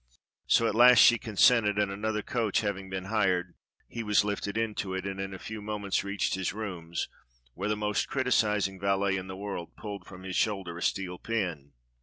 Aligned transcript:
So 0.47 0.65
at 0.65 0.73
last 0.73 0.97
she 0.97 1.19
consented, 1.19 1.77
and 1.77 1.91
another 1.91 2.23
coach 2.23 2.61
having 2.61 2.89
been 2.89 3.03
hired, 3.05 3.53
he 3.87 4.01
was 4.01 4.25
lifted 4.25 4.57
into 4.57 4.95
it 4.95 5.05
and 5.05 5.19
in 5.19 5.31
a 5.31 5.37
few 5.37 5.61
moments 5.61 6.03
reached 6.03 6.33
his 6.33 6.53
rooms, 6.53 7.07
where 7.53 7.69
the 7.69 7.77
most 7.77 8.07
criticising 8.07 8.79
valet 8.79 9.15
in 9.15 9.27
the 9.27 9.37
world 9.37 9.75
pulled 9.75 10.07
from 10.07 10.23
his 10.23 10.35
shoulder 10.35 10.75
a 10.75 10.81
steel 10.81 11.19
pin. 11.19 11.73